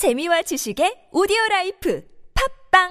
[0.00, 2.02] 재미와 지식의 오디오 라이프
[2.72, 2.88] 팟빵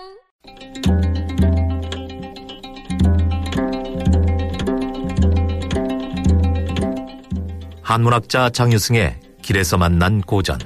[7.81, 10.59] 한문학자 장유승의 길에서 만난 고전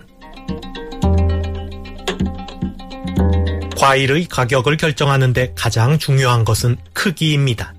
[3.78, 7.74] 과일의 가격을 결정하는데 가장 중요한 것은 크기입니다.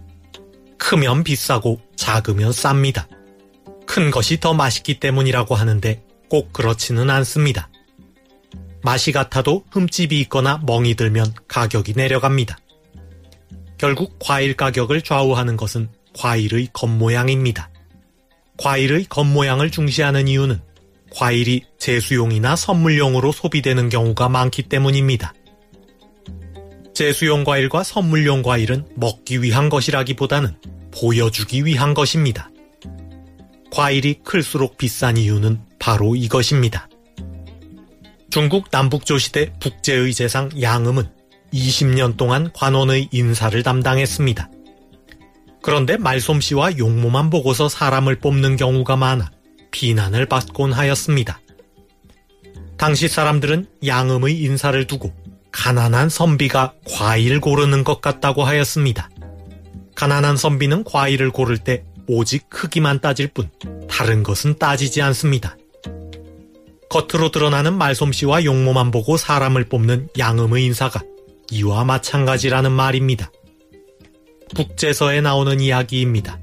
[0.78, 3.08] 크면 비싸고 작으면 쌉니다.
[3.86, 7.68] 큰 것이 더 맛있기 때문이라고 하는데 꼭 그렇지는 않습니다.
[8.84, 12.58] 맛이 같아도 흠집이 있거나 멍이 들면 가격이 내려갑니다.
[13.78, 17.70] 결국 과일 가격을 좌우하는 것은 과일의 겉모양입니다.
[18.58, 20.60] 과일의 겉모양을 중시하는 이유는
[21.10, 25.32] 과일이 제수용이나 선물용으로 소비되는 경우가 많기 때문입니다.
[26.92, 30.56] 제수용 과일과 선물용 과일은 먹기 위한 것이라기보다는
[30.92, 32.50] 보여주기 위한 것입니다.
[33.72, 36.88] 과일이 클수록 비싼 이유는 바로 이것입니다.
[38.34, 41.08] 중국 남북조시대 북제의 재상 양음은
[41.52, 44.50] 20년 동안 관원의 인사를 담당했습니다.
[45.62, 49.30] 그런데 말솜씨와 용모만 보고서 사람을 뽑는 경우가 많아
[49.70, 51.40] 비난을 받곤 하였습니다.
[52.76, 55.14] 당시 사람들은 양음의 인사를 두고
[55.52, 59.10] 가난한 선비가 과일 고르는 것 같다고 하였습니다.
[59.94, 63.48] 가난한 선비는 과일을 고를 때 오직 크기만 따질 뿐
[63.88, 65.56] 다른 것은 따지지 않습니다.
[66.94, 71.02] 겉으로 드러나는 말솜씨와 용모만 보고 사람을 뽑는 양음의 인사가
[71.50, 73.32] 이와 마찬가지라는 말입니다.
[74.54, 76.38] 북제서에 나오는 이야기입니다.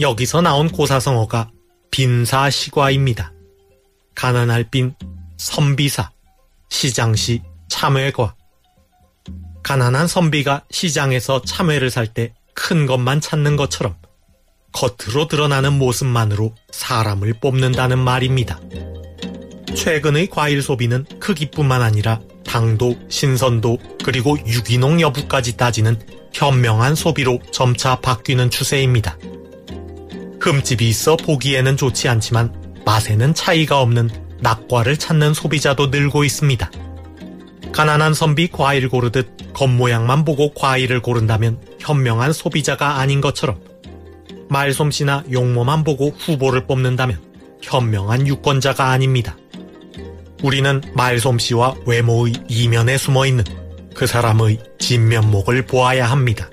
[0.00, 1.50] 여기서 나온 고사성어가
[1.90, 3.32] 빈사시과입니다.
[4.14, 4.94] 가난할 빈
[5.38, 6.10] 선비사,
[6.68, 8.34] 시장시 참외과.
[9.62, 13.96] 가난한 선비가 시장에서 참외를 살 때 큰 것만 찾는 것처럼
[14.72, 18.60] 겉으로 드러나는 모습만으로 사람을 뽑는다는 말입니다.
[19.74, 25.98] 최근의 과일 소비는 크기뿐만 아니라 당도, 신선도, 그리고 유기농 여부까지 따지는
[26.32, 29.16] 현명한 소비로 점차 바뀌는 추세입니다.
[30.40, 32.52] 흠집이 있어 보기에는 좋지 않지만
[32.84, 36.70] 맛에는 차이가 없는 낙과를 찾는 소비자도 늘고 있습니다.
[37.72, 43.60] 가난한 선비 과일 고르듯 겉모양만 보고 과일을 고른다면 현명한 소비자가 아닌 것처럼
[44.48, 47.18] 말솜씨나 용모만 보고 후보를 뽑는다면
[47.62, 49.36] 현명한 유권자가 아닙니다.
[50.42, 53.44] 우리는 말솜씨와 외모의 이면에 숨어 있는
[53.94, 56.48] 그 사람의 진면목을 보아야 합니다.